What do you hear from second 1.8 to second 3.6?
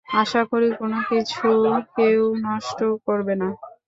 কেউ নষ্ট করবে না।